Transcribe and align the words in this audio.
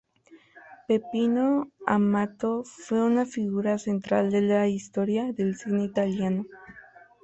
Peppino 0.87 1.69
Amato 1.85 2.63
fue 2.63 3.03
una 3.03 3.23
figura 3.27 3.77
central 3.77 4.31
de 4.31 4.41
la 4.41 4.67
historia 4.67 5.31
del 5.31 5.55
cine 5.55 5.83
italiano. 5.83 6.47